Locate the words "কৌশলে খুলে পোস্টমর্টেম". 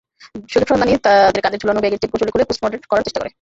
2.11-2.81